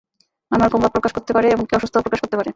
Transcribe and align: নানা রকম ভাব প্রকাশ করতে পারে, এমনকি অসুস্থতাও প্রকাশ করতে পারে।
নানা 0.51 0.63
রকম 0.67 0.79
ভাব 0.83 0.93
প্রকাশ 0.95 1.11
করতে 1.17 1.31
পারে, 1.35 1.47
এমনকি 1.55 1.73
অসুস্থতাও 1.75 2.03
প্রকাশ 2.05 2.19
করতে 2.23 2.35
পারে। 2.37 2.49